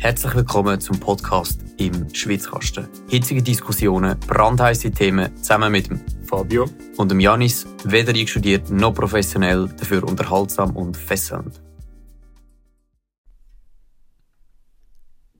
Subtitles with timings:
[0.00, 2.88] Herzlich willkommen zum Podcast im Schwitzkasten.
[3.10, 9.68] Hitzige Diskussionen, brandheiße Themen zusammen mit dem Fabio und dem Janis, weder einstudiert noch professionell,
[9.78, 11.60] dafür unterhaltsam und fesselnd.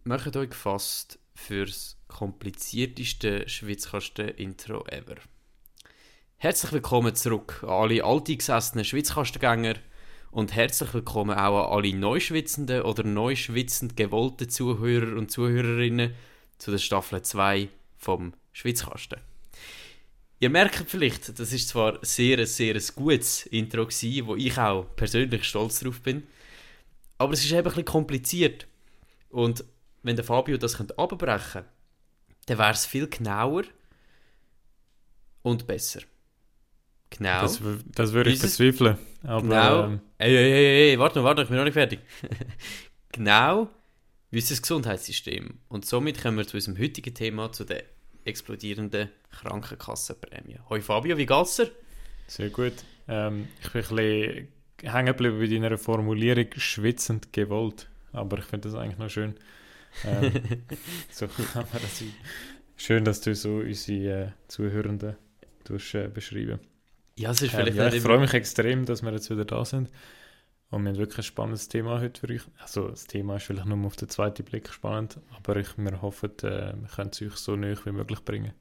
[0.05, 5.17] Macht euch gefasst fürs komplizierteste Schwitzkasten-Intro ever.
[6.37, 9.77] Herzlich willkommen zurück an alle alteingesessenen Schwitzkastengänger
[10.31, 16.15] und herzlich willkommen auch an alle Neuschwitzenden oder neuschwitzend gewollten Zuhörer und Zuhörerinnen
[16.59, 19.19] zu der Staffel 2 vom Schwitzkasten.
[20.39, 24.87] Ihr merkt vielleicht, das ist zwar sehr, sehr ein gutes Intro gewesen, wo ich auch
[24.95, 26.23] persönlich stolz drauf bin,
[27.19, 28.67] aber es ist eben ein bisschen kompliziert.
[29.31, 29.65] Und
[30.03, 31.65] wenn der Fabio das könnte abbrechen,
[32.47, 33.65] dann wäre es viel genauer
[35.43, 36.01] und besser.
[37.21, 37.43] Genau.
[37.43, 37.61] Das,
[37.95, 38.97] das würde ich bezweifeln.
[39.23, 39.85] Aber, genau.
[39.85, 42.01] Ähm, ey, ey, ey, ey, warte noch, warte noch, ich bin noch nicht fertig.
[43.13, 43.69] genau
[44.31, 45.59] wie unser Gesundheitssystem.
[45.69, 47.83] Und somit kommen wir zu unserem heutigen Thema, zu der
[48.25, 50.61] explodierenden Krankenkassenprämie.
[50.71, 51.71] Hoi Fabio, wie geht's dir?
[52.27, 52.73] Sehr gut.
[53.07, 54.49] Ähm, ich bin ein bisschen
[54.83, 57.87] hängen geblieben bei deiner Formulierung schwitzend gewollt.
[58.13, 59.35] Aber ich finde das eigentlich noch schön.
[60.07, 60.33] Ähm,
[61.11, 62.03] so kann man das
[62.79, 65.17] Schön, dass du so unsere äh, Zuhörenden
[65.65, 66.61] tust, äh, beschreiben
[67.21, 69.65] ja, es ist vielleicht ähm, ja, ich freue mich extrem, dass wir jetzt wieder da
[69.65, 69.91] sind.
[70.71, 72.43] Und wir haben wirklich ein spannendes Thema heute für euch.
[72.61, 76.31] Also das Thema ist vielleicht nur auf den zweiten Blick spannend, aber ich, wir hoffen,
[76.43, 78.53] äh, wir können es euch so näher wie möglich bringen.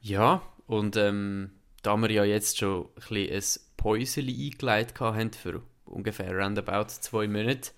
[0.00, 1.50] Ja, und ähm,
[1.82, 3.42] da wir ja jetzt schon ein, ein
[3.76, 7.72] Päuschen eingeleitet haben für ungefähr roundabout zwei Monate,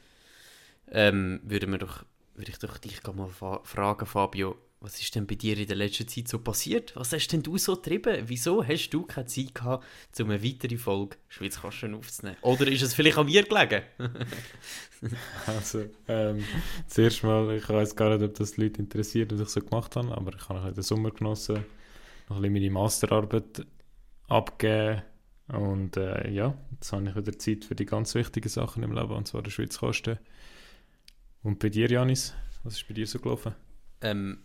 [0.91, 2.05] ähm, würde, doch,
[2.35, 3.29] würde ich doch dich mal
[3.65, 6.95] fragen, Fabio, was ist denn bei dir in der letzten Zeit so passiert?
[6.97, 8.25] Was hast denn du so getrieben?
[8.27, 9.85] Wieso hast du keine Zeit gehabt,
[10.21, 12.37] um eine weitere Folge Schweizkasten aufzunehmen?
[12.43, 13.83] Oder ist es vielleicht an mir gelegen?
[15.47, 16.45] also, ähm,
[16.89, 19.95] zuerst mal, ich weiß gar nicht, ob das die Leute interessiert, was ich so gemacht
[19.95, 21.65] habe, aber ich habe den Sommer genossen,
[22.29, 23.65] noch ein bisschen meine Masterarbeit
[24.29, 25.03] abgegeben
[25.49, 29.13] und äh, ja, jetzt habe ich wieder Zeit für die ganz wichtigen Sachen im Leben,
[29.13, 30.19] und zwar der Schweizkasten.
[31.43, 33.55] Und bei dir, Janis, was ist bei dir so gelaufen?
[34.01, 34.39] Ähm,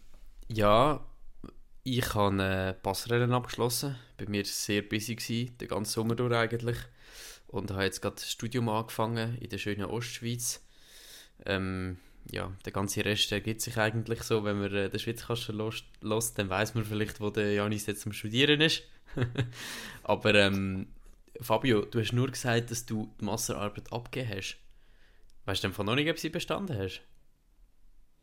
[0.47, 1.05] ja,
[1.83, 3.95] ich habe äh, Passrennen abgeschlossen.
[4.17, 6.77] Bei mir sehr busy, gewesen, den ganzen Sommer durch eigentlich.
[7.47, 10.65] Und habe jetzt gerade das Studium angefangen in der schönen Ostschweiz.
[11.45, 11.97] Ähm,
[12.31, 15.57] ja, der ganze Rest ergibt sich eigentlich so, wenn man äh, den Schweizkasten
[16.01, 18.83] lässt, dann weiß man vielleicht, wo der Janis jetzt zum Studieren ist.
[20.03, 20.87] Aber ähm,
[21.39, 24.57] Fabio, du hast nur gesagt, dass du die Masterarbeit abgegeben hast.
[25.45, 27.01] Weißt du denn von noch nicht, ob sie bestanden hast?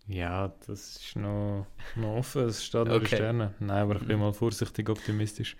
[0.07, 1.67] Ja, das ist noch,
[1.97, 3.17] noch offen, es steht noch okay.
[3.17, 3.55] Sterne.
[3.59, 5.57] Nein, aber ich bin mal vorsichtig optimistisch.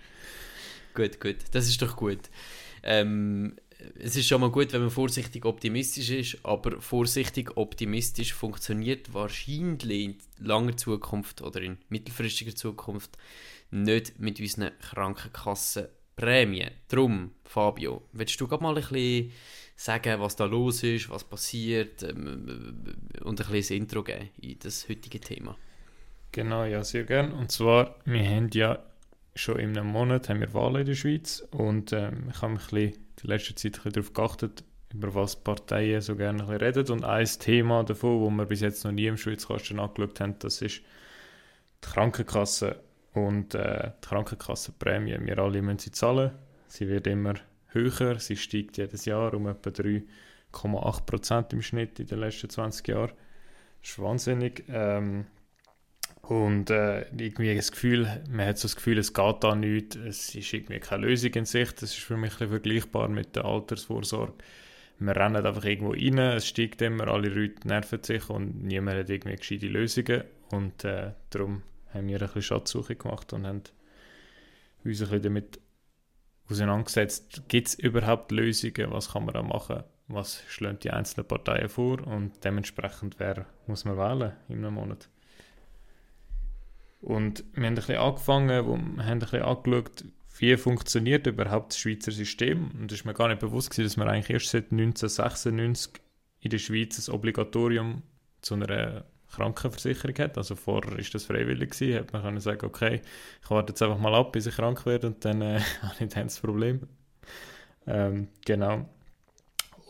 [0.95, 2.31] Gut, gut, das ist doch gut.
[2.83, 3.57] Ähm,
[3.99, 10.05] es ist schon mal gut, wenn man vorsichtig optimistisch ist, aber vorsichtig optimistisch funktioniert wahrscheinlich
[10.05, 13.17] in langer Zukunft oder in mittelfristiger Zukunft
[13.71, 16.71] nicht mit unseren Krankenkassenprämien.
[16.89, 19.33] Drum, Fabio, willst du gerade mal ein bisschen
[19.77, 24.89] sagen, was da los ist, was passiert ähm, und ein bisschen Intro geben in das
[24.89, 25.57] heutige Thema.
[26.33, 27.33] Genau, ja, sehr gern.
[27.33, 28.79] Und zwar, wir haben ja
[29.35, 32.63] schon in einem Monat haben wir Wahlen in der Schweiz und ähm, ich habe mich
[32.63, 36.89] ein bisschen, die letzte Zeit ein bisschen darauf geachtet, über was Parteien so gerne reden.
[36.91, 40.63] Und ein Thema davon, das wir bis jetzt noch nie im Schweizkasten angeschaut haben, das
[40.63, 40.79] ist
[41.85, 42.81] die Krankenkasse
[43.13, 45.17] und äh, die Krankenkassenprämie.
[45.21, 46.33] Wir alle müssen sie zahlen.
[46.69, 47.35] Sie wird immer
[47.75, 48.19] höher.
[48.19, 53.13] Sie steigt jedes Jahr um etwa 3,8 Prozent im Schnitt in den letzten 20 Jahren.
[53.83, 54.65] Das ist wahnsinnig.
[54.69, 55.27] Ähm,
[56.23, 60.35] und äh, irgendwie das Gefühl, man hat so das Gefühl, es geht da nichts, es
[60.35, 61.83] ist irgendwie keine Lösung in Sicht.
[61.83, 64.33] Das ist für mich ein vergleichbar mit der Altersvorsorge.
[64.99, 69.11] Wir rennen einfach irgendwo rein, es steigt immer, alle Leute nerven sich und niemand hat
[69.11, 70.25] irgendwie gescheite Lösungen.
[70.51, 71.63] Und äh, darum
[71.93, 75.61] haben wir ein bisschen Schatzsuche gemacht und haben uns ein bisschen damit
[76.49, 81.69] auseinandergesetzt, gibt es überhaupt Lösungen, was kann man da machen, was schlagen die einzelnen Parteien
[81.69, 82.07] vor?
[82.07, 85.09] Und dementsprechend wer muss man wählen in einem Monat.
[87.01, 90.05] Und wir haben ein bisschen angefangen, wo wir haben ein bisschen angeschaut,
[90.39, 92.71] wie funktioniert überhaupt das Schweizer System?
[92.73, 95.93] Und es ist mir gar nicht bewusst gewesen, dass wir eigentlich erst seit 1996
[96.41, 98.03] in der Schweiz ein Obligatorium
[98.41, 99.05] zu einer
[99.37, 100.39] Krankenversicherung hat.
[100.39, 103.01] Also vorher ist das freiwillig gewesen, hat man können sagen, okay,
[103.43, 106.09] ich warte jetzt einfach mal ab, bis ich krank werde und dann äh, habe ich
[106.09, 106.81] dann das Problem.
[107.87, 108.89] Ähm, genau.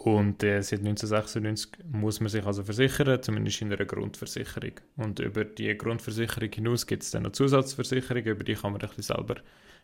[0.04, 4.72] Und äh, seit 1996 muss man sich also versichern, zumindest in einer Grundversicherung.
[4.96, 8.88] Und über die Grundversicherung hinaus gibt es dann noch Zusatzversicherungen, über die kann man ein
[8.88, 9.36] bisschen selber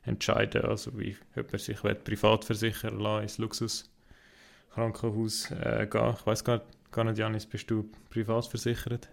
[0.02, 6.14] entscheiden, also wie ob man sich privat versichern lassen, ins Luxuskrankenhaus äh, gehen.
[6.18, 6.60] Ich weiß gar
[6.90, 9.08] gar nicht, Janis, bist du privat versichert?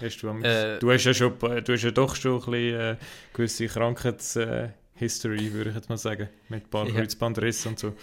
[0.00, 2.96] Hast du, Äh, du hast ja schon, du hast ja doch schon ein bisschen äh,
[3.32, 6.94] gewisse Krankheitshistory, würde ich jetzt mal sagen, mit ein paar Ja.
[6.94, 7.94] Kreuzbandrissen und so.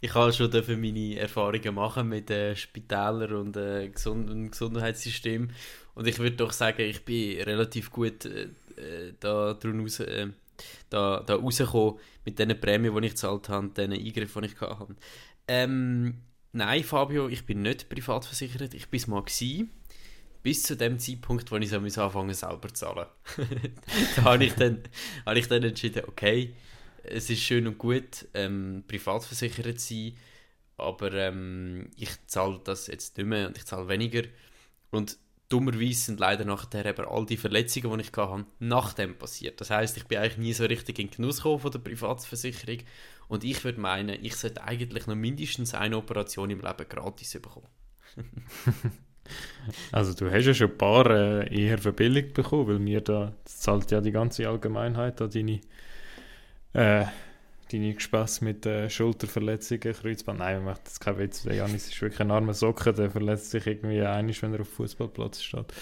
[0.00, 5.50] Ich habe schon dafür meine Erfahrungen machen mit äh, Spitälern und äh, Gesund dem Gesundheitssystem.
[5.94, 10.26] Und ich würde doch sagen, ich bin relativ gut äh, äh, da, raus, äh,
[10.90, 14.96] da, da rausgekommen mit den Prämien, die ich gezahlt habe, den Eingriffen, die ich hatte.
[15.46, 16.14] Ähm,
[16.52, 18.74] nein, Fabio, ich bin nicht privat versichert.
[18.74, 19.70] Ich bin es mal gewesen,
[20.44, 23.06] bis zu dem Zeitpunkt, wo ich so musste anfangen selber zu zahlen.
[24.16, 24.82] da habe ich, dann,
[25.34, 26.54] ich dann entschieden, okay,
[27.02, 30.12] es ist schön und gut, ähm, privat zu sein,
[30.76, 34.22] aber ähm, ich zahle das jetzt nicht mehr und ich zahle weniger.
[34.90, 35.16] Und
[35.48, 39.62] dummerweise sind leider nachher eben all die Verletzungen, die ich hatte, nach dem passiert.
[39.62, 42.82] Das heißt, ich bin eigentlich nie so richtig in Genuss gekommen von der Privatversicherung
[43.28, 47.68] und ich würde meinen, ich sollte eigentlich noch mindestens eine Operation im Leben gratis bekommen.
[49.92, 53.60] Also du hast ja schon ein paar äh, eher verbilligt bekommen, weil mir da das
[53.60, 55.60] zahlt ja die ganze Allgemeinheit da deine
[56.72, 57.04] äh,
[57.72, 60.38] deine Gespässe mit äh, Schulterverletzungen, Kreuzband.
[60.40, 61.42] Nein, man macht jetzt keinen Witz.
[61.42, 64.68] Der Janis ist wirklich ein armer Socken, der verletzt sich irgendwie einig, wenn er auf
[64.68, 65.72] dem Fußballplatz steht.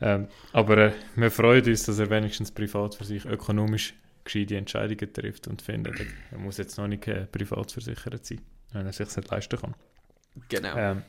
[0.00, 3.94] ähm, aber äh, wir freuen uns, dass er wenigstens privat für sich ökonomisch
[4.24, 8.40] gescheite Entscheidungen trifft und findet, er- er muss jetzt noch nicht äh, privat versichert sein,
[8.72, 9.74] wenn er sich nicht leisten kann.
[10.48, 10.76] Genau.
[10.76, 11.02] Ähm,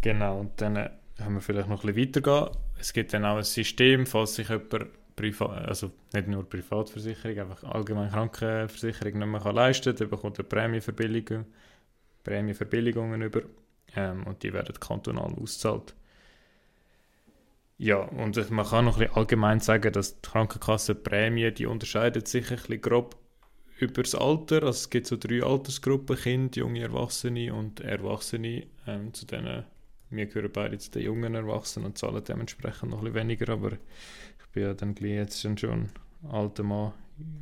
[0.00, 2.56] genau, und dann äh, haben wir vielleicht noch ein bisschen weitergehen.
[2.78, 4.86] Es gibt dann auch ein System, falls sich jemand
[5.16, 10.38] privat, also nicht nur Privatversicherung, einfach allgemein Krankenversicherung nicht mehr kann leisten kann, dann bekommt
[10.38, 11.44] er Prämienverbilligung,
[12.24, 13.42] Prämienverbilligungen über
[13.96, 15.94] ähm, und die werden kantonal ausgezahlt.
[17.78, 22.28] Ja, und äh, man kann noch ein bisschen allgemein sagen, dass die Krankenkassenprämie, die unterscheidet
[22.28, 23.16] sich ein bisschen grob
[23.78, 24.56] über das Alter.
[24.56, 28.66] Also es gibt so drei Altersgruppen, Kinder, junge Erwachsene und Erwachsene.
[28.86, 29.64] Ähm, zu denen,
[30.10, 33.72] wir gehören beide zu den jungen Erwachsenen und zahlen dementsprechend noch ein bisschen weniger, aber
[33.72, 35.90] ich bin ja dann gleich jetzt schon,
[36.22, 36.92] ein alter Mann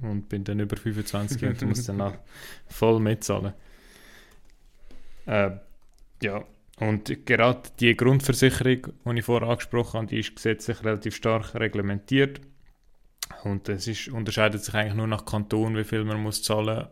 [0.03, 2.15] und bin dann über 25 und muss dann auch
[2.69, 3.55] voll mitzahlen.
[5.27, 5.51] Äh,
[6.23, 6.45] ja,
[6.81, 12.41] und gerade die Grundversicherung, die ich vorher angesprochen habe, die ist gesetzlich relativ stark reglementiert.
[13.45, 16.87] Und es ist, unterscheidet sich eigentlich nur nach Kanton, wie viel man muss zahlen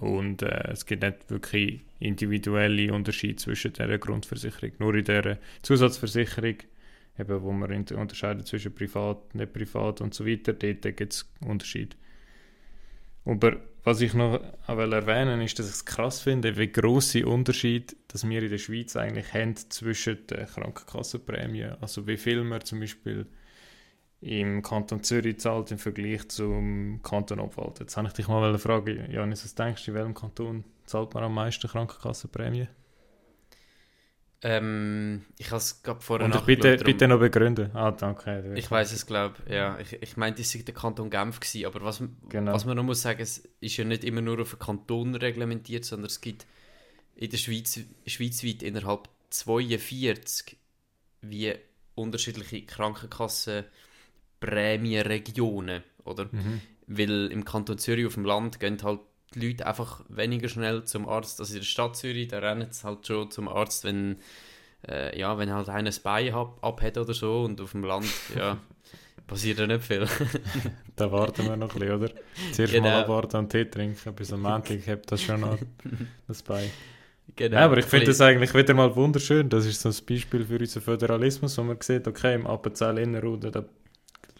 [0.00, 4.72] Und äh, es gibt nicht wirklich individuelle Unterschiede zwischen der Grundversicherung.
[4.78, 6.56] Nur in der Zusatzversicherung,
[7.18, 11.96] eben, wo man unterscheidet zwischen privat, nicht privat und so weiter, dort gibt es Unterschiede.
[13.24, 17.26] Aber was ich noch auch will erwähnen ist, dass ich es krass finde, wie grosse
[17.26, 21.76] Unterschied, dass wir in der Schweiz eigentlich haben zwischen den Krankenkassenprämien.
[21.80, 23.26] Also wie viel man zum Beispiel
[24.20, 27.76] im Kanton Zürich zahlt im Vergleich zum Kanton Obwalden.
[27.80, 31.24] Jetzt habe ich dich mal fragen, Janis, was denkst du, in welchem Kanton zahlt man
[31.24, 32.68] am meisten Krankenkassenprämie?
[34.42, 37.70] Ähm, ich habe es gerade vorher nachgeschaut, bitte, bitte noch begründen.
[37.74, 38.52] Ah, danke.
[38.54, 39.78] Ich weiß es, glaube ja.
[39.80, 42.52] Ich, ich meinte, es sei der Kanton Genf gewesen, aber was, Genau.
[42.52, 45.84] was man noch muss sagen, es ist ja nicht immer nur auf den Kanton reglementiert,
[45.84, 46.46] sondern es gibt
[47.14, 50.58] in der Schweiz, schweizweit innerhalb 42
[51.22, 51.54] wie
[51.94, 52.62] unterschiedliche
[54.40, 56.24] Krankenkassenprämienregionen, oder?
[56.30, 56.60] Mhm.
[56.86, 59.00] Weil im Kanton Zürich auf dem Land gehen halt
[59.34, 62.28] die Leute einfach weniger schnell zum Arzt als in der Stadt Zürich.
[62.28, 64.16] Da rennen sie halt schon zum Arzt, wenn,
[64.88, 67.42] äh, ja, wenn halt einer das Bein ab, abhat oder so.
[67.42, 68.58] Und auf dem Land, ja,
[69.26, 70.06] passiert ja nicht viel.
[70.96, 72.10] Da warten wir noch ein bisschen, oder?
[72.52, 72.88] Zuerst Genau.
[72.88, 75.58] mal abwarten und Tee trinken, bis am Montag habt das schon noch
[76.26, 76.70] das bei.
[77.34, 77.56] genau.
[77.56, 79.46] Ja, aber ich finde das eigentlich wieder mal wunderschön.
[79.50, 83.52] Das ist so ein Beispiel für unseren Föderalismus, wo man sieht, okay, im Appenzell Innerrhoden,
[83.52, 83.64] da,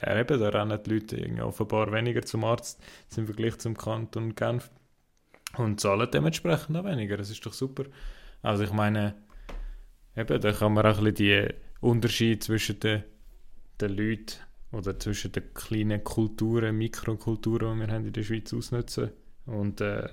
[0.02, 2.80] eben, da rennen die Leute irgendwie offenbar weniger zum Arzt
[3.16, 4.70] im Vergleich zum Kanton Genf
[5.56, 7.16] und zahlen dementsprechend auch weniger.
[7.16, 7.84] Das ist doch super.
[8.42, 9.14] Also ich meine,
[10.16, 13.04] eben, da kann man auch ein bisschen die Unterschiede zwischen den,
[13.80, 14.36] den Leuten
[14.72, 19.10] oder zwischen den kleinen Kulturen, Mikrokulturen, die wir haben in der Schweiz ausnutzen.
[19.46, 20.08] Und äh,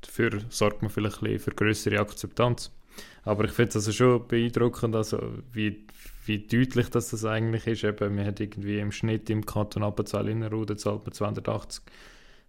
[0.00, 2.74] dafür sorgt man vielleicht ein bisschen für größere Akzeptanz.
[3.22, 5.20] Aber ich finde es also schon beeindruckend, also
[5.52, 5.86] wie,
[6.28, 7.84] wie deutlich dass das eigentlich ist.
[7.84, 11.82] Eben, man hat irgendwie im Schnitt im Kanton Appenzell Innerrhoden zahlt man 280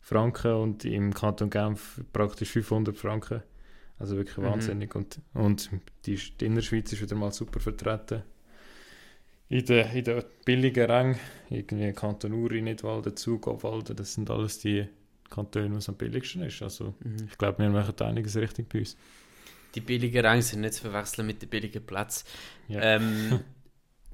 [0.01, 3.41] Franken und im Kanton Genf praktisch 500 Franken.
[3.98, 4.43] Also wirklich Mhm.
[4.43, 4.95] wahnsinnig.
[4.95, 5.69] Und, und
[6.05, 8.24] die, die Innerschweiz ist wieder mal super vertreten.
[9.50, 11.19] In den in der billigen Rang,
[11.50, 14.88] irgendwie Kanton Uri, Nidwalden, Zug, Obwalden, das sind alles die
[15.29, 16.62] Kantone, wo es am billigsten ist.
[16.62, 17.27] Also Mhm.
[17.29, 18.95] ich glaube, wir machen einiges richtig bei uns.
[19.75, 22.25] Die billigen Ränge sind nicht zu verwechseln mit den billigen Plätzen.
[22.67, 22.79] Ja.
[22.81, 23.39] Ähm,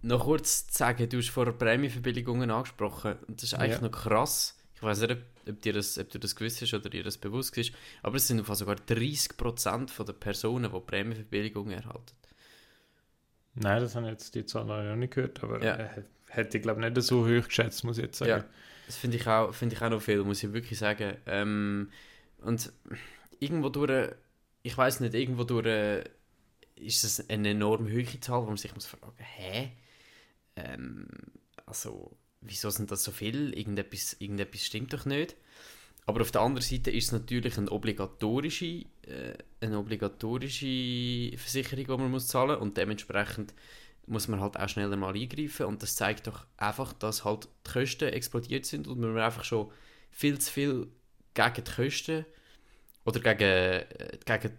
[0.06, 3.16] noch kurz zu sagen, du hast vorher Prämienverbilligungen angesprochen.
[3.28, 3.88] Und das ist eigentlich Ja.
[3.88, 4.56] noch krass.
[4.76, 7.58] Ich weiß nicht, ob, dir das, ob du das gewusst hast oder dir das bewusst
[7.58, 7.72] ist,
[8.04, 12.14] aber es sind auf sogar 30% von der Personen, die Prämienverbilligungen erhalten.
[13.56, 15.76] Nein, das habe ich jetzt die Zahl noch nicht gehört, aber Ja.
[15.78, 18.30] äh, hätte ich glaube nicht so hoch geschätzt, muss ich jetzt sagen.
[18.30, 18.46] Ja.
[18.86, 21.16] Das finde ich, auch- finde ich auch noch viel, muss ich wirklich sagen.
[21.26, 21.90] Ähm,
[22.42, 22.72] und
[23.40, 24.12] irgendwo durch,
[24.62, 26.04] ich weiß nicht, irgendwo durch äh,
[26.76, 29.72] ist das eine enorm hohe Zahl, wo man sich muss fragen, hä?
[30.56, 31.08] Ähm,
[31.66, 33.58] also, wieso sind das so viel?
[33.58, 35.36] Irgendetwas, irgendetwas stimmt doch nicht.
[36.06, 42.04] Aber auf der anderen Seite ist es natürlich eine obligatorische, äh, eine obligatorische Versicherung, die
[42.04, 43.54] man muss zahlen und dementsprechend
[44.08, 47.72] muss man halt auch schneller mal eingreifen und das zeigt doch einfach, dass halt die
[47.72, 49.72] Kosten explodiert sind und man einfach schon
[50.12, 50.88] viel zu viel
[51.34, 52.26] gegen die Kosten
[53.04, 54.58] oder gegen, äh, gegen,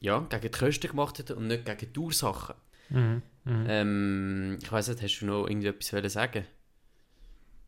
[0.00, 2.54] ja, gegen die Kosten gemacht hat und nicht gegen die Ursachen.
[2.90, 3.22] Mhm.
[3.44, 3.66] Mhm.
[3.68, 6.44] Ähm, ich weiß nicht, hast du noch irgendetwas wollen sagen?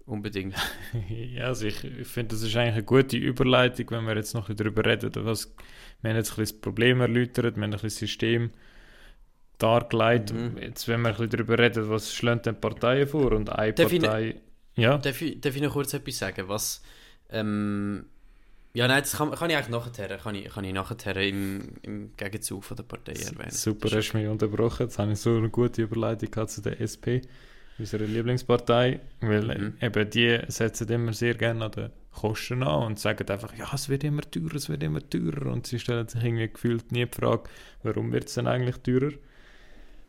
[0.06, 0.54] Unbedingt.
[1.08, 4.48] Ja, also ich, ich finde, das ist eigentlich eine gute Überleitung, wenn wir jetzt noch
[4.52, 5.12] darüber reden.
[5.25, 5.54] Was,
[6.00, 8.50] wir haben jetzt ein bisschen das Problem erläutert, wir haben ein bisschen das System
[9.58, 10.32] dargelegt.
[10.32, 10.56] Mhm.
[10.58, 13.32] Jetzt, wenn wir ein bisschen darüber reden, was schlagen denn Parteien vor?
[13.32, 14.40] Und eine Darf ich Partei...
[14.76, 16.48] Ja, Darf ich, darf ich noch kurz etwas sagen?
[16.48, 16.82] Was,
[17.30, 18.06] ähm,
[18.75, 22.16] ja, nein, das kann, kann ich eigentlich nachher, kann ich, kann ich nachher im, im
[22.16, 23.50] Gegenzug von der Partei erwähnen.
[23.50, 24.84] super, hast du mich unterbrochen.
[24.87, 27.22] Jetzt habe ich so eine gute Überleitung gehabt zu der SP,
[27.78, 29.00] unserer Lieblingspartei.
[29.20, 29.76] Weil Mhm.
[29.80, 33.88] eben die setzen immer sehr gerne an den Kosten an und sagen einfach, ja, es
[33.88, 35.52] wird immer teurer, es wird immer teurer.
[35.52, 37.44] Und sie stellen sich irgendwie gefühlt nie die Frage,
[37.82, 39.12] warum wird es denn eigentlich teurer?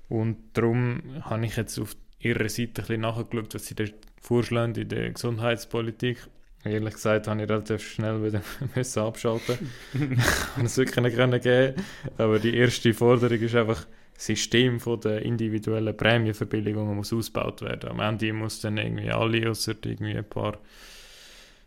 [0.10, 3.84] Und darum habe ich jetzt auf ihrer Seite ein bisschen nachgeschaut, was sie da
[4.22, 6.28] vorschlagen in der Gesundheitspolitik.
[6.64, 8.42] Ehrlich gesagt habe ich relativ schnell wieder
[8.76, 9.72] müssen abschalten.
[10.56, 11.82] Kann es wirklich können geben.
[12.18, 17.90] Aber die erste Forderung ist einfach, das System von der individuellen Prämienverbilligungen muss ausgebaut werden.
[17.90, 20.58] Am Ende muss dann irgendwie alle, außer irgendwie ein paar,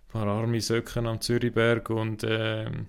[0.08, 2.88] paar arme Söcken am Zürichberg und ähm,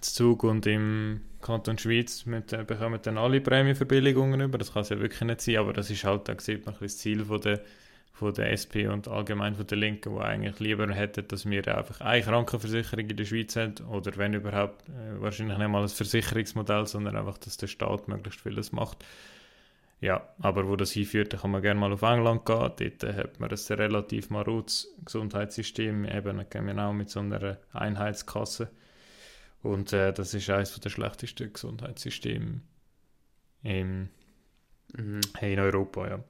[0.00, 4.58] Zug und im Kanton Schweiz mit, äh, bekommen dann alle Prämienverbilligungen über.
[4.58, 6.80] Das kann es ja wirklich nicht sein, aber das ist halt, da sieht man ein
[6.80, 7.62] bisschen das Ziel von der,
[8.16, 12.00] von der SP und allgemein von der Linken, die eigentlich lieber hätten, dass wir einfach
[12.00, 16.86] eine Krankenversicherung in der Schweiz haben oder wenn überhaupt, äh, wahrscheinlich nicht mal ein Versicherungsmodell,
[16.86, 19.04] sondern einfach, dass der Staat möglichst vieles macht.
[20.00, 22.56] Ja, aber wo das hinführt, da kann man gerne mal auf England gehen.
[22.58, 28.70] Dort äh, hat man ein relativ marodes Gesundheitssystem, eben genau mit so einer Einheitskasse.
[29.62, 32.62] Und äh, das ist eines der schlechtesten Gesundheitssysteme
[33.62, 34.08] in,
[34.96, 35.20] Mhm.
[35.40, 36.24] in Europa, ja.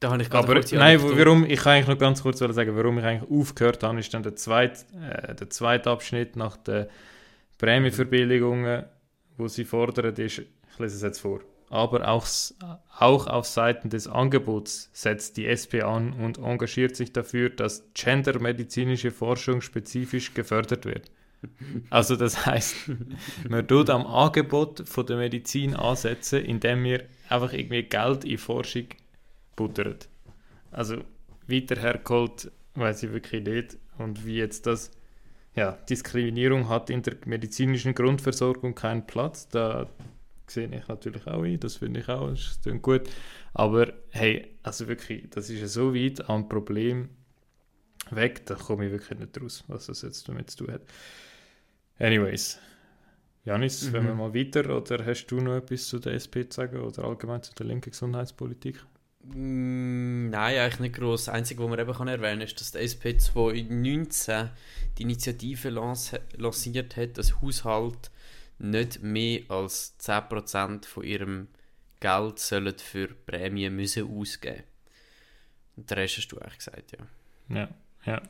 [0.00, 2.98] Da habe ich gerade Aber nein, warum, ich kann eigentlich noch ganz kurz sagen, warum
[2.98, 6.86] ich eigentlich aufgehört habe, ist dann der zweite, äh, der zweite Abschnitt nach den
[7.58, 8.84] Prämieverbilligungen,
[9.38, 12.26] wo sie fordern, ist, ich lese es jetzt vor, aber auch,
[12.98, 19.10] auch auf Seiten des Angebots setzt die SP an und engagiert sich dafür, dass gendermedizinische
[19.10, 21.10] Forschung spezifisch gefördert wird.
[21.90, 22.90] Also das heißt,
[23.48, 28.86] man tut am Angebot von der Medizin ansetzen, indem wir einfach irgendwie Geld in Forschung
[29.56, 30.08] buttert.
[30.70, 31.04] Also
[31.48, 33.78] weiter hergeholt, weiß ich wirklich nicht.
[33.98, 34.90] Und wie jetzt das,
[35.54, 39.48] ja, Diskriminierung hat in der medizinischen Grundversorgung keinen Platz.
[39.48, 39.88] Da
[40.48, 43.02] sehe ich natürlich auch ein, das finde ich auch, das klingt gut.
[43.54, 47.08] Aber hey, also wirklich, das ist ja so weit am Problem
[48.10, 50.82] weg, da komme ich wirklich nicht raus, was das jetzt damit zu tun hat.
[51.98, 52.58] Anyways.
[53.44, 54.06] Janis, wenn Mhm.
[54.06, 57.42] wir mal weiter, oder hast du noch etwas zu der SP zu sagen oder allgemein
[57.42, 58.84] zu der linken Gesundheitspolitik?
[59.34, 61.24] Mm, Nein, eigentlich nicht gross.
[61.26, 64.50] Das Einzige, was man eben kann erwähnen kann, ist, dass die SP 2019
[64.98, 68.10] die Initiative lanciert hat, dass Haushalt
[68.58, 71.48] nicht mehr als 10% von ihrem
[72.00, 74.62] Geld sollen für Prämien müssen ausgeben
[75.76, 77.06] Und den Rest hast du eigentlich gesagt, ja.
[77.48, 77.68] Ja,
[78.04, 78.22] ja.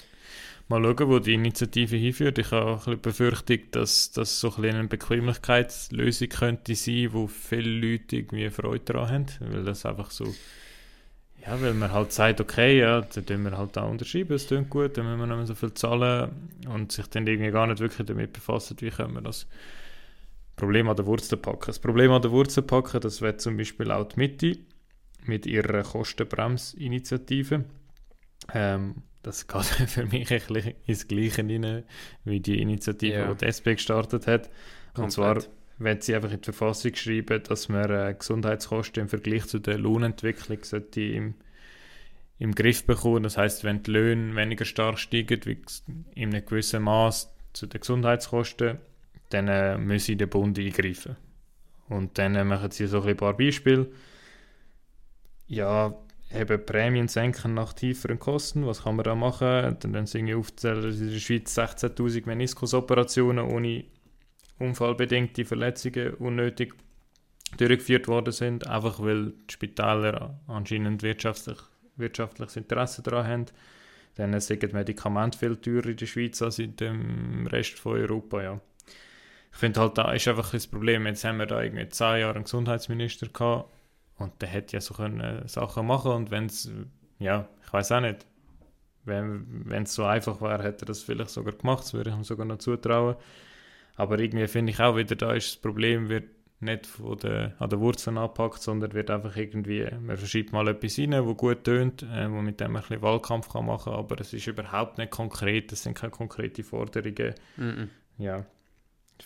[0.68, 2.38] Mal schauen, wo die Initiative hinführt.
[2.38, 7.28] Ich habe auch ein bisschen Befürchtung, dass das so ein eine Bequemlichkeitslösung könnte sein, wo
[7.28, 10.34] viele Leute irgendwie Freude daran haben, weil das einfach so
[11.44, 14.70] ja, weil man halt sagt, okay, ja, dann tun wir halt auch unterschreiben, es klingt
[14.70, 16.30] gut, dann müssen wir nicht mehr so viel zahlen
[16.68, 19.46] und sich dann irgendwie gar nicht wirklich damit befassen, wie können wir das
[20.56, 21.66] Problem an der Wurzel packen.
[21.66, 24.58] Das Problem an der Wurzel packen, das wäre zum Beispiel auch die Mitte
[25.24, 27.64] mit ihrer Kostenbremsinitiative.
[28.54, 31.84] Ähm, das geht für mich ein bisschen ins Gleiche rein,
[32.24, 33.34] wie die Initiative, Ja.
[33.34, 34.46] die die SP gestartet hat.
[34.94, 35.42] Und Komplett.
[35.42, 39.59] zwar wenn sie einfach in die Verfassung schreiben, dass man äh, Gesundheitskosten im Vergleich zu
[39.59, 41.35] der Lohnentwicklung sollte im,
[42.38, 43.25] im Griff bekommen.
[43.25, 45.59] Das heißt, wenn die Löhne weniger stark steigen, wie
[46.14, 48.78] in einem gewissen Maß zu den Gesundheitskosten,
[49.30, 51.16] dann äh, müsse der Bund eingreifen.
[51.88, 53.88] Und dann äh, machen sie so ein paar Beispiele.
[55.49, 55.95] Ja,
[56.35, 59.76] eben Prämien senken nach tieferen Kosten, was kann man da machen?
[59.80, 63.85] Dann sie irgendwie aufzählen, dass in der Schweiz 16'000 Meniskusoperationen ohne
[64.58, 66.75] unfallbedingte Verletzungen unnötig
[67.58, 71.58] durchgeführt worden sind, einfach weil die Spitäler anscheinend wirtschaftlich,
[71.96, 73.46] wirtschaftliches Interesse daran haben.
[74.16, 78.60] Dann sind Medikamente viel teurer in der Schweiz als in dem Rest von Europa, ja.
[79.52, 82.34] Ich finde halt, da ist einfach das Problem, jetzt haben wir da irgendwie zehn Jahre
[82.34, 83.70] einen Gesundheitsminister gehabt
[84.18, 86.70] und der hätte ja so können Sachen machen und wenn es,
[87.18, 88.26] ja, ich weiß auch nicht,
[89.04, 92.25] wenn es so einfach wäre, hätte er das vielleicht sogar gemacht, das würde ich ihm
[92.25, 93.16] sogar noch zutrauen.
[93.96, 96.28] Aber irgendwie finde ich auch wieder, da ist das Problem, wird
[96.60, 100.98] nicht von der, an den Wurzeln anpackt, sondern wird einfach irgendwie, man verschiebt mal etwas
[100.98, 104.00] rein, wo gut tönt, äh, wo mit dem man ein bisschen Wahlkampf kann machen kann,
[104.00, 107.34] aber es ist überhaupt nicht konkret, es sind keine konkreten Forderungen.
[107.56, 107.88] Mm -mm.
[108.18, 108.46] Ja.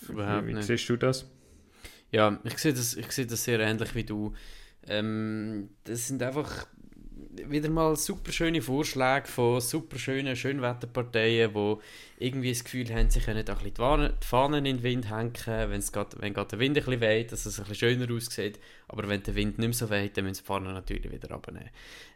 [0.08, 1.30] Überhaupt wie, wie siehst du das?
[2.10, 4.34] Ja, ich sehe das, ich sehe das sehr ähnlich wie du.
[4.88, 6.66] Ähm, das sind einfach
[7.50, 11.76] wieder mal super schöne Vorschläge von super schönen Schönwetterparteien, die
[12.18, 15.32] irgendwie das Gefühl haben, sie können auch ein bisschen die Fahnen in den Wind hängen,
[15.46, 18.58] wenn's grad, wenn gerade der Wind ein bisschen weht, dass es ein bisschen schöner aussieht.
[18.88, 21.70] Aber wenn der Wind nicht mehr so weht, dann müssen die Fahnen natürlich wieder abnehmen.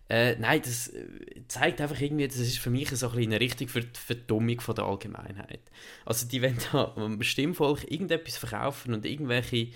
[0.08, 1.06] Äh, nein, das äh,
[1.48, 4.74] zeigt einfach irgendwie, das ist für mich so ein eine Richtung für die Verdummung von
[4.74, 5.62] der Allgemeinheit.
[6.04, 9.68] Also die wollen da am Stimmvolk irgendetwas verkaufen und irgendwelche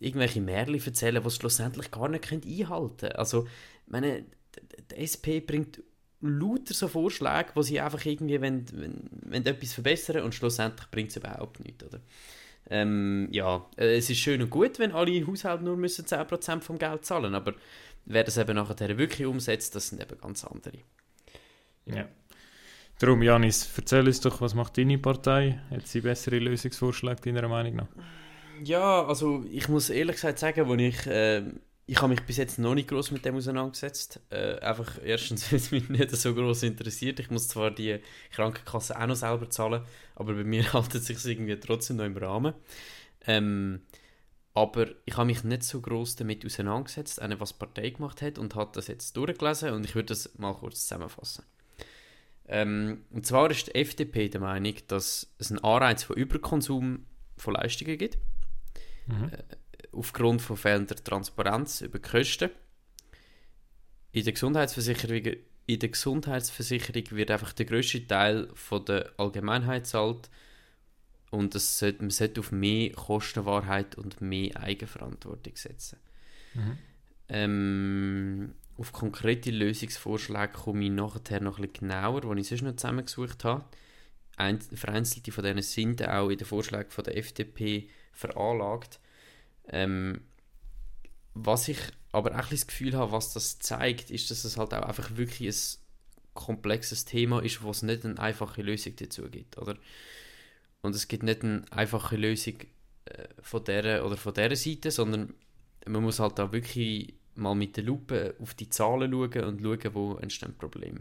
[0.00, 3.12] irgendwelche Märchen erzählen, die es schlussendlich gar nicht einhalten können.
[3.16, 3.46] Also,
[3.86, 4.24] meine,
[4.90, 5.82] die SP bringt
[6.20, 11.10] lauter so Vorschläge, wo sie einfach irgendwie wenn, wenn, wenn etwas verbessern und schlussendlich bringt
[11.10, 12.00] es überhaupt nichts, oder?
[12.68, 16.78] Ähm, ja, äh, es ist schön und gut, wenn alle Haushalte nur müssen 10% vom
[16.78, 17.54] Geld zahlen, aber
[18.06, 20.78] wer das eben nachher wirklich umsetzt, das sind eben ganz andere.
[21.84, 22.08] Ja.
[22.98, 25.60] Darum, Janis, erzähl uns doch, was macht deine Partei?
[25.70, 27.88] Hat sie bessere Lösungsvorschläge deiner Meinung nach?
[28.64, 31.42] Ja, also ich muss ehrlich gesagt sagen, als ich äh,
[31.88, 34.20] ich habe mich bis jetzt noch nicht groß mit dem auseinandergesetzt.
[34.30, 37.20] Äh, einfach erstens, weil es mich nicht so groß interessiert.
[37.20, 38.00] Ich muss zwar die
[38.32, 39.82] Krankenkasse auch noch selber zahlen,
[40.16, 42.54] aber bei mir haltet es sich irgendwie trotzdem noch im Rahmen.
[43.26, 43.82] Ähm,
[44.52, 48.38] aber ich habe mich nicht so groß damit auseinandergesetzt, eine, was die Partei gemacht hat,
[48.38, 51.44] und habe das jetzt durchgelesen und ich würde das mal kurz zusammenfassen.
[52.48, 57.04] Ähm, und zwar ist die FDP der Meinung, dass es einen Anreiz von Überkonsum
[57.36, 58.18] von Leistungen gibt.
[59.06, 59.30] Mhm.
[59.30, 59.42] Äh,
[59.92, 62.50] aufgrund von fehlender Transparenz über die Kosten.
[64.12, 70.30] In der Gesundheitsversicherung, in der Gesundheitsversicherung wird einfach der grösste Teil von der Allgemeinheit zahlt
[71.30, 75.98] und es sollte, man sollte auf mehr Kostenwahrheit und mehr Eigenverantwortung setzen.
[76.54, 76.78] Mhm.
[77.28, 82.76] Ähm, auf konkrete Lösungsvorschläge komme ich nachher noch ein bisschen genauer, die ich sonst noch
[82.76, 83.64] zusammengesucht habe.
[84.36, 89.00] Ein, vereinzelte von denen sind auch in den Vorschlägen von der FDP veranlagt.
[89.68, 90.20] Ähm,
[91.34, 91.78] was ich
[92.12, 95.48] aber auch das Gefühl habe, was das zeigt, ist, dass es halt auch einfach wirklich
[95.48, 99.76] ein komplexes Thema ist, wo es nicht eine einfache Lösung dazu gibt, oder?
[100.82, 102.54] Und es gibt nicht eine einfache Lösung
[103.06, 105.34] äh, von der oder von der Seite, sondern
[105.86, 109.94] man muss halt da wirklich mal mit der Lupe auf die Zahlen schauen und schauen,
[109.94, 111.00] wo entstehen Probleme.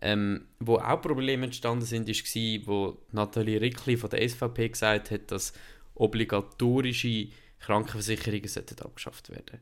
[0.00, 5.30] Ähm, wo auch Probleme entstanden sind, war, wo Nathalie Rickli von der SVP gesagt hat,
[5.30, 5.52] dass
[5.94, 7.28] obligatorische
[7.66, 9.60] Krankenversicherungen sollten abgeschafft werden.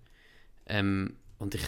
[0.66, 1.64] Ähm, und ich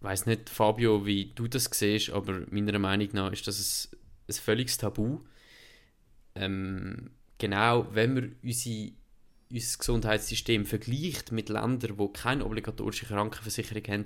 [0.00, 4.34] weiß nicht, Fabio, wie du das siehst, aber meiner Meinung nach ist das ein, ein
[4.34, 5.20] völliges Tabu.
[6.34, 8.92] Ähm, genau, wenn man unsere,
[9.50, 14.04] unser Gesundheitssystem vergleicht mit Ländern, die keine obligatorische Krankenversicherung haben,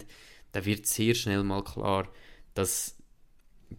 [0.53, 2.09] dann wird sehr schnell mal klar,
[2.55, 2.97] dass,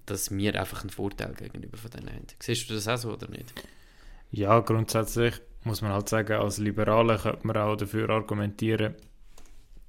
[0.05, 2.27] dass wir einfach einen Vorteil gegenüber von denen haben.
[2.39, 3.53] Siehst du das auch so oder nicht?
[4.31, 8.95] Ja, grundsätzlich muss man halt sagen, als Liberaler könnte man auch dafür argumentieren,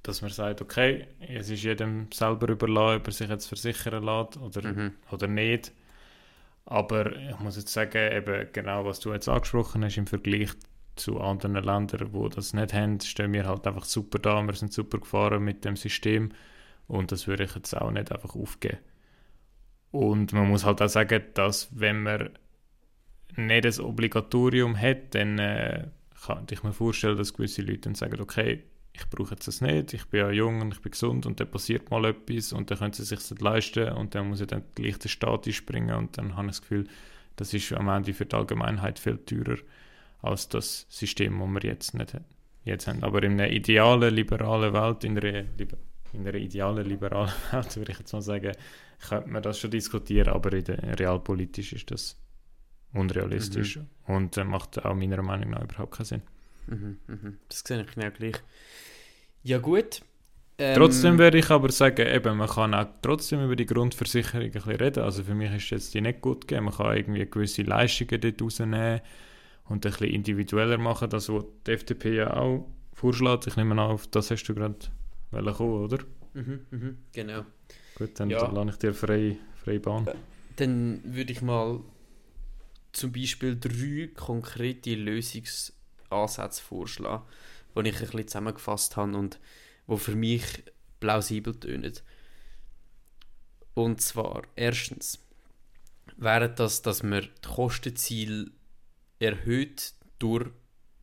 [0.03, 4.37] dass man sagt, okay, es ist jedem selber überlassen, ob er sich jetzt versichern lässt
[4.37, 4.91] oder, mhm.
[5.11, 5.71] oder nicht.
[6.65, 10.51] Aber ich muss jetzt sagen, eben genau was du jetzt angesprochen hast, im Vergleich
[10.95, 14.41] zu anderen Ländern, wo das nicht haben, stehen wir halt einfach super da.
[14.43, 16.31] Wir sind super gefahren mit dem System
[16.87, 18.77] und das würde ich jetzt auch nicht einfach aufgeben.
[19.91, 22.29] Und man muss halt auch sagen, dass wenn man
[23.35, 25.87] nicht das Obligatorium hat, dann äh,
[26.25, 29.93] kann ich mir vorstellen, dass gewisse Leute dann sagen, okay, ich brauche jetzt das nicht,
[29.93, 32.77] ich bin ja jung und ich bin gesund und dann passiert mal etwas und dann
[32.77, 36.17] können sie sich das leisten und dann muss ich dann gleich den Staat einspringen und
[36.17, 36.87] dann habe ich das Gefühl,
[37.35, 39.57] das ist am Ende für die Allgemeinheit viel teurer
[40.21, 42.15] als das System, das wir jetzt nicht
[42.63, 43.03] jetzt haben.
[43.03, 45.43] Aber in einer idealen, liberalen Welt, in einer,
[46.13, 48.51] in einer idealen, liberalen Welt, würde ich jetzt mal sagen,
[49.09, 52.22] könnte man das schon diskutieren, aber in der, realpolitisch ist das
[52.93, 53.87] unrealistisch mhm.
[54.05, 56.21] und äh, macht auch meiner Meinung nach überhaupt keinen Sinn.
[56.67, 57.37] Mhm, mhm.
[57.49, 58.35] Das sehe ich genau gleich.
[59.43, 60.01] Ja gut.
[60.59, 64.51] Ähm, trotzdem würde ich aber sagen, eben, man kann auch trotzdem über die Grundversicherung ein
[64.51, 65.03] bisschen reden.
[65.03, 66.65] Also für mich ist jetzt die nicht gut gegeben.
[66.65, 69.01] Man kann irgendwie gewisse Leistungen dort rausnehmen
[69.65, 73.47] und ein bisschen individueller machen, das was die FDP ja auch vorschlägt.
[73.47, 74.75] Ich nehme an, auf das hast du gerade
[75.31, 75.97] kommen, oder?
[76.33, 77.45] Mhm, mhm, genau.
[77.95, 78.41] Gut, dann, Ja.
[78.45, 80.07] dann lasse ich dir freie, freie Bahn.
[80.57, 81.79] Dann würde ich mal
[82.93, 87.23] zum Beispiel drei konkrete Lösungsansätze vorschlagen,
[87.75, 89.39] die ich ein bisschen zusammengefasst habe und
[89.87, 90.43] die für mich
[90.99, 91.93] plausibel tönen.
[93.73, 95.19] Und zwar, erstens,
[96.17, 98.51] wäre das, dass man die Kostenziele
[99.19, 100.49] erhöht durch,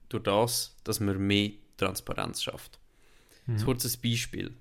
[0.08, 2.78] durch das, dass man mehr Transparenz schafft.
[3.46, 3.64] Ein Mhm.
[3.64, 4.54] kurzes Beispiel.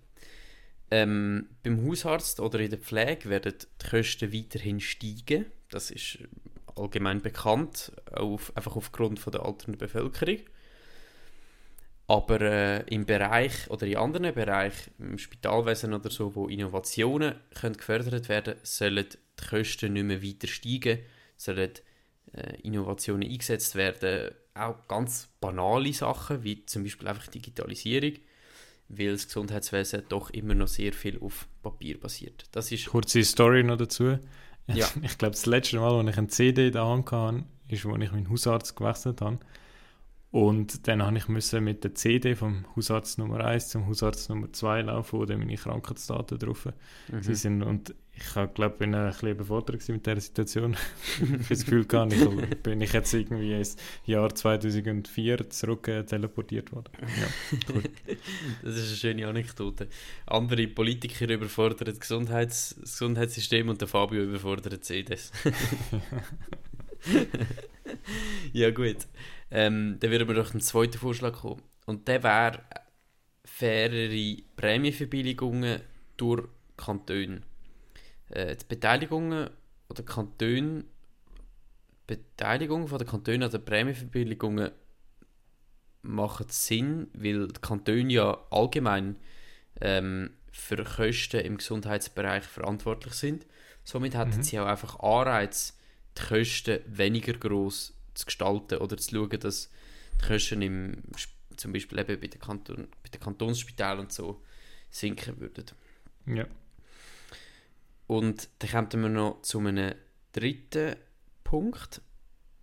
[0.92, 5.46] Ähm, beim Hausarzt oder in der Pflege werden die Kosten weiterhin steigen.
[5.70, 6.18] Das ist
[6.80, 10.40] allgemein bekannt, auf, einfach aufgrund von der alternden Bevölkerung.
[12.08, 17.78] Aber äh, im Bereich oder in anderen Bereichen, im Spitalwesen oder so, wo Innovationen können
[17.78, 21.00] gefördert werden sollen die Kosten nicht mehr weiter steigen,
[21.38, 21.72] sollen
[22.34, 24.34] äh, Innovationen eingesetzt werden.
[24.56, 28.14] Auch ganz banale Sachen, wie zum Beispiel einfach Digitalisierung
[28.90, 32.46] weil das Gesundheitswesen doch immer noch sehr viel auf Papier basiert.
[32.52, 34.18] Das ist Kurze Story noch dazu.
[34.74, 34.88] Ja.
[35.02, 38.30] Ich glaube, das letzte Mal, als ich ein CD Hand hatte, ist, als ich meinen
[38.30, 39.40] Hausarzt gewechselt habe.
[40.32, 44.54] Und dann habe ich müssen mit der CD vom Hausarzt Nummer 1 zum Hausarzt Nummer
[44.54, 46.68] 2 laufen, wo dann meine Krankheitsdaten drauf
[47.12, 47.24] Mhm.
[47.24, 47.64] sie sind.
[47.64, 50.74] Und ich habe, glaube bin ein bisschen überfordert mit dieser Situation.
[51.22, 56.04] ich habe das Gefühl gehabt, ich bin ich jetzt irgendwie ins Jahr 2004 zurück äh,
[56.04, 56.92] teleportiert worden.
[57.02, 57.90] Ja, gut.
[58.62, 59.88] Das ist eine schöne Anekdote.
[60.28, 65.32] Andere Politiker überfordern das, Gesundheits das Gesundheitssystem und der Fabio überfordert CDs.
[68.54, 69.08] ja gut.
[69.52, 71.62] Ähm, dann würden wir doch zum zweiten Vorschlag kommen.
[71.86, 72.60] Und der wäre
[73.46, 75.82] fairere Prämienverbilligungen
[76.18, 77.42] durch Kantone.
[78.30, 79.50] Äh, die Beteiligungen
[79.90, 80.86] oder Kantone
[82.10, 84.72] Beteiligung von der Kantone an den Prämienverbilligungen
[86.02, 89.16] machen Sinn, weil die Kantone ja allgemein
[89.82, 93.46] ähm, für Kosten im Gesundheitsbereich verantwortlich sind.
[93.84, 94.44] Somit hätten Mhm.
[94.44, 95.78] sie auch einfach Anreiz,
[96.18, 99.70] die Kosten weniger groß zu gestalten oder zu schauen, dass
[100.22, 101.04] die Kosten im,
[101.56, 104.44] zum Beispiel eben bei den, Kanton, bei den Kantonsspitälern und so
[104.90, 105.66] sinken würden.
[106.26, 106.48] ja.
[108.08, 109.94] Und dann kommen wir noch zu einem
[110.32, 110.96] dritten
[111.44, 112.02] Punkt.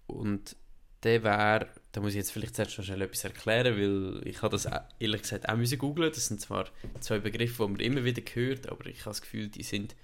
[0.09, 0.56] Und
[1.04, 4.50] der wäre, da muss ich jetzt vielleicht zuerst noch schnell etwas erklären, weil ich habe
[4.50, 6.11] das auch, ehrlich gesagt auch müssen googlen.
[6.12, 9.48] Das sind zwar zwei Begriffe, die man immer wieder hört, aber ich habe das Gefühl,
[9.48, 9.94] die sind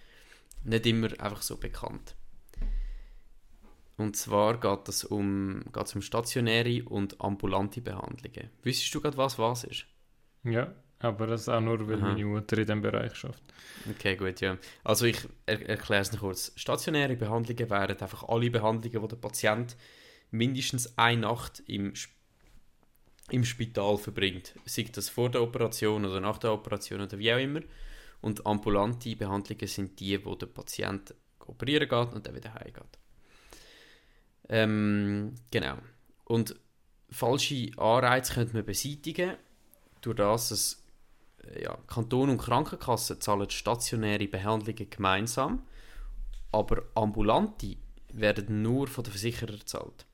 [0.62, 2.14] nicht immer einfach so bekannt.
[4.02, 8.50] Und zwar geht es um, geht's um stationäre und ambulante Behandlungen.
[8.64, 9.86] Wüsstest du gerade, was was ist?
[10.42, 12.08] Ja, aber das auch nur, weil Aha.
[12.08, 13.44] meine Mutter in diesem Bereich schafft.
[13.88, 14.58] Okay, gut, ja.
[14.82, 16.52] Also ich er erkläre es noch kurz.
[16.56, 19.76] Stationäre Behandlungen wären einfach alle Behandlungen, wo der Patient
[20.32, 21.92] mindestens eine Nacht im,
[23.30, 24.54] im Spital verbringt.
[24.64, 27.60] Sei das vor der Operation oder nach der Operation oder wie auch immer.
[28.20, 33.01] Und ambulante Behandlungen sind die, wo der Patient operieren geht und dann wieder heimgeht.
[34.52, 35.78] Ähm, genau.
[36.24, 36.54] Und
[37.10, 39.36] falsche Anreize könnte man beseitigen,
[40.02, 40.84] durch das es
[41.44, 45.62] äh, ja, Kanton und Krankenkassen zahlen stationäre Behandlungen gemeinsam,
[46.52, 47.76] aber ambulante
[48.12, 50.04] werden nur von der Versicherer gezahlt.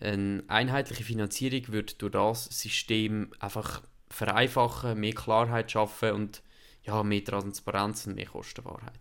[0.00, 6.42] Eine einheitliche Finanzierung wird durch das System einfach vereinfachen, mehr Klarheit schaffen und
[6.82, 9.00] ja, mehr Transparenz und mehr Kostenwahrheit.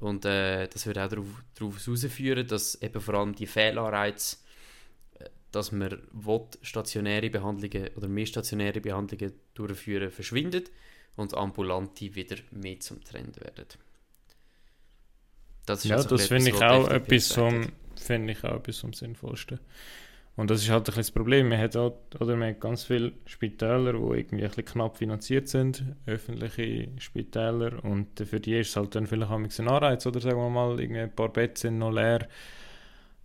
[0.00, 4.36] Und äh, das wird auch darauf, darauf herausführen, dass eben vor allem die Fehlanreize,
[5.18, 10.70] äh, dass man will, stationäre Behandlungen oder mehr stationäre Behandlungen durchführen, verschwindet
[11.16, 13.66] und ambulante wieder mehr zum Trend werden.
[15.66, 17.70] Das Ja, jetzt so das finde ich auch etwas vom, hat.
[18.00, 19.58] finde ich auch etwas vom Sinnvollsten.
[20.38, 21.48] Und das ist halt ein das Problem.
[21.48, 25.48] Man hat, auch, oder man hat ganz viele Spitäler, die irgendwie ein bisschen knapp finanziert
[25.48, 30.38] sind, öffentliche Spitäler, und für die ist es halt dann vielleicht ein Anreiz, oder sagen
[30.38, 32.28] wir mal, irgendwie ein paar Betten sind noch leer,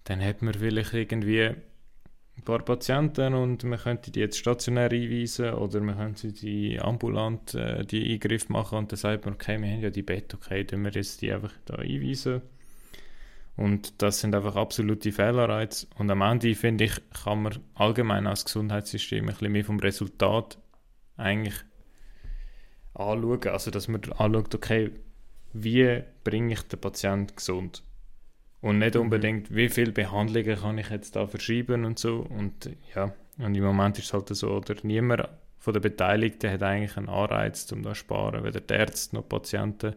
[0.06, 5.54] dann hat man vielleicht irgendwie ein paar Patienten und man könnte die jetzt stationär einweisen
[5.54, 9.70] oder man könnte die ambulant äh, die Eingriff machen und dann sagt man, okay, wir
[9.70, 12.42] haben ja die Bett, okay, dann wir jetzt die einfach da einweisen.
[13.56, 15.88] Und das sind einfach absolute Fehlanreize.
[15.98, 20.58] Und am Ende, finde ich, kann man allgemein als Gesundheitssystem ein bisschen mehr vom Resultat
[21.18, 21.56] eigentlich
[22.94, 23.48] anschauen.
[23.48, 24.92] Also, dass man anschaut, okay,
[25.54, 27.84] wie bringe ich den Patienten gesund?
[28.62, 29.02] Und nicht Mhm.
[29.02, 32.20] unbedingt, wie viele Behandlungen kann ich jetzt da verschreiben und so.
[32.22, 36.64] Und ja, und im Moment ist es halt so, oder niemand von den Beteiligten hat
[36.64, 39.96] eigentlich einen Anreiz, um da zu sparen, weder die Ärzte noch die Patienten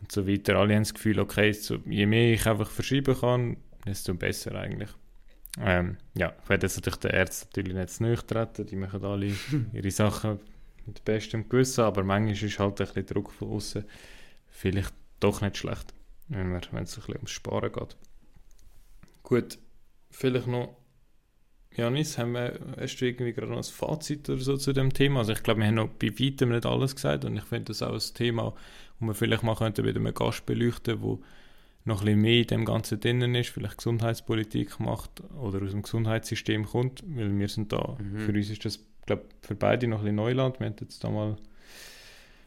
[0.00, 0.56] und so weiter.
[0.56, 3.56] Alle haben das Gefühl, okay, so, je mehr ich einfach verschreiben kann,
[3.86, 4.90] desto besser eigentlich.
[5.60, 9.32] Ähm, ja, ich werde jetzt natürlich den Ärzten natürlich nicht zu treten, die machen alle
[9.72, 10.38] ihre Sachen
[10.86, 13.84] mit bestem Gewissen, aber manchmal ist halt ein bisschen Druck von außen
[14.50, 15.94] vielleicht doch nicht schlecht,
[16.28, 17.96] wenn es ein bisschen ums Sparen geht.
[19.22, 19.58] Gut,
[20.10, 20.76] vielleicht noch,
[21.78, 25.20] Janis, haben wir, hast du irgendwie gerade noch ein Fazit oder so zu dem Thema?
[25.20, 27.82] Also ich glaube, wir haben noch bei weitem nicht alles gesagt und ich finde das
[27.82, 28.52] auch ein Thema,
[28.98, 31.22] wo wir vielleicht mal könnten mit einem Gast beleuchten, wo
[31.84, 35.82] noch ein bisschen mehr in dem Ganzen drinnen ist, vielleicht Gesundheitspolitik macht oder aus dem
[35.82, 38.18] Gesundheitssystem kommt, weil wir sind da, mhm.
[38.18, 40.58] für uns ist das, glaube für beide noch ein bisschen Neuland.
[40.58, 41.36] Wir haben jetzt da mal,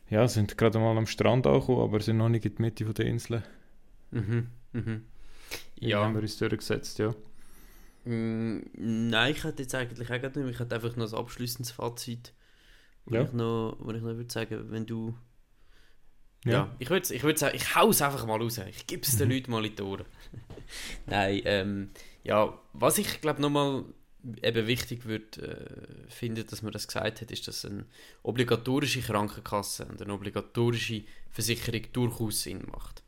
[0.10, 3.06] ja, sind gerade mal am Strand angekommen, aber sind noch nicht in der Mitte der
[3.06, 3.44] Insel.
[4.12, 4.48] Mhm.
[4.74, 5.04] Mhm.
[5.80, 6.04] Ja.
[6.04, 7.16] haben wir uns durchgesetzt, ja.
[8.04, 8.60] Mm,
[9.10, 12.34] nein, ich hätte jetzt eigentlich auch nicht, ich hätte einfach noch ein abschließendes Fazit,
[13.06, 13.24] wo ja.
[13.24, 15.16] ich noch, wo ich noch würde sagen, wenn du
[16.46, 16.52] ja.
[16.52, 16.76] ja.
[16.80, 18.58] ich würde ich würd sagen, ich hau es einfach mal raus.
[18.58, 19.36] Ich gebe es den mhm.
[19.36, 20.06] Leuten mal in die Ohren.
[21.06, 21.90] Nein, ähm,
[22.24, 23.86] ja, was ich glaube nochmal
[24.42, 27.86] eben wichtig würde äh, finden, dass man das gesagt hat, ist, dass eine
[28.24, 33.01] obligatorische Krankenkasse und eine obligatorische Versicherung durchaus Sinn macht.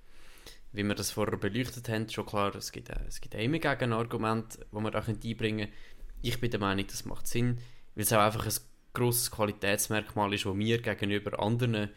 [0.73, 4.79] Wie wir das vorher beleuchtet haben, schon klar, es gibt, es gibt immer Gegenargumente, die
[4.79, 5.73] man da einbringen können.
[6.21, 7.59] Ich bin der Meinung, das macht Sinn,
[7.95, 8.53] weil es auch einfach ein
[8.93, 11.89] grosses Qualitätsmerkmal ist, das wir gegenüber anderen äh,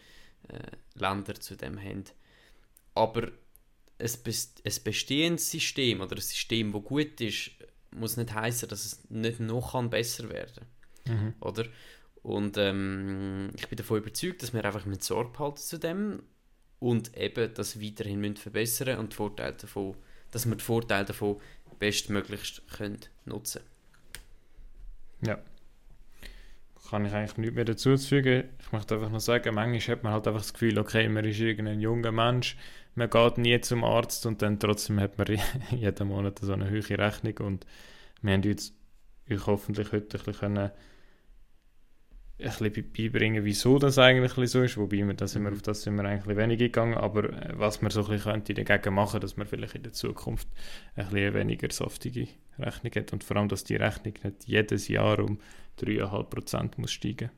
[0.94, 2.04] Länder zu dem haben.
[2.94, 3.28] Aber
[3.98, 7.50] ein, ein bestehendes System oder ein System, das gut ist,
[7.92, 10.66] muss nicht heißen, dass es nicht noch kann besser werden
[11.06, 11.34] mhm.
[11.40, 11.64] oder?
[12.22, 16.22] Und ähm, ich bin davon überzeugt, dass wir einfach mit Sorge halten zu dem
[16.78, 19.96] und eben das weiterhin müssen verbessern und die Vorteile davon,
[20.30, 21.40] dass wir die Vorteile davon
[21.78, 23.62] bestmöglichst können nutzen
[25.22, 25.38] Ja
[26.88, 28.44] kann ich eigentlich nichts mehr dazu fügen.
[28.60, 31.40] Ich möchte einfach nur sagen, manchmal hat man halt einfach das Gefühl, okay, man ist
[31.40, 32.56] irgendein junger Mensch,
[32.94, 35.26] man geht nie zum Arzt und dann trotzdem hat man
[35.70, 37.66] jeden Monat so eine hohe Rechnung und
[38.22, 38.74] wir haben jetzt
[39.30, 40.70] euch hoffentlich heute ein bisschen,
[42.38, 45.57] ein bisschen beibringen, wieso das eigentlich so ist, wobei wir, da sind wir, mhm.
[45.57, 48.53] auf das sind wir eigentlich wenig gegangen, aber äh, was man so ein bisschen könnte
[48.53, 50.46] dagegen machen, dass man vielleicht in der Zukunft
[50.96, 55.18] ein bisschen weniger saftige Rechnung hat und vor allem, dass die Rechnung nicht jedes Jahr
[55.18, 55.38] um
[55.81, 57.31] 3,5% muss steigen.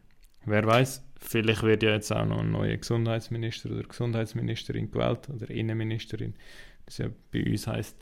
[0.44, 5.48] Wer weiß, vielleicht wird ja jetzt auch noch ein neuer Gesundheitsminister oder Gesundheitsministerin gewählt oder
[5.50, 7.96] Innenministerin, wie es ja bei uns heisst.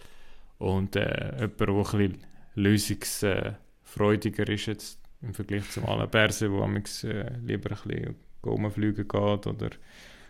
[0.58, 2.18] Und äh, jemand, der ein bisschen
[2.54, 9.46] lösungsfreudiger ist jetzt im Vergleich zum allen Persen, wo äh, lieber ein bisschen rumfliegen geht
[9.46, 9.70] oder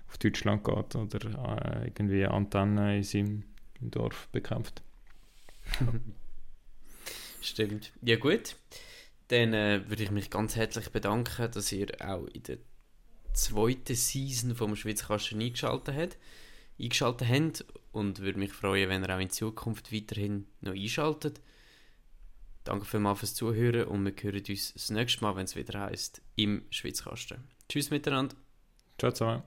[0.09, 3.43] auf Deutschland geht oder äh, irgendwie Antennen in seinem
[3.81, 4.83] Dorf bekämpft.
[7.41, 7.93] Stimmt.
[8.03, 8.57] Ja gut.
[9.29, 12.59] Dann äh, würde ich mich ganz herzlich bedanken, dass ihr auch in der
[13.33, 16.19] zweiten Season vom Schweizkasten eingeschaltet habt,
[16.81, 21.41] eingeschaltet habt und würde mich freuen, wenn ihr auch in Zukunft weiterhin noch einschaltet.
[22.67, 26.21] Danke vielmals fürs Zuhören und wir hören uns das nächste Mal, wenn es wieder heißt
[26.35, 27.45] im Schweizkasten.
[27.69, 28.35] Tschüss miteinander.
[28.99, 29.45] Ciao zusammen.